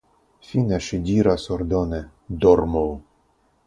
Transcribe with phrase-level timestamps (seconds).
[0.51, 2.03] Fine ŝi diras ordone:
[2.47, 2.85] Dormu!